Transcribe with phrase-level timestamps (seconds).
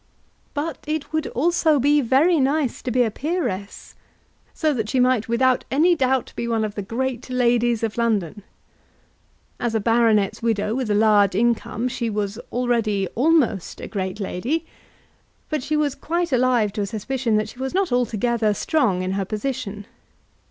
[0.55, 3.93] But it would also be very nice to be a peeress,
[4.51, 8.41] so that she might, without any doubt, be one of the great ladies of London.
[9.59, 14.65] As a baronet's widow with a large income, she was already almost a great lady;
[15.49, 19.11] but she was quite alive to a suspicion that she was not altogether strong in
[19.11, 19.85] her position.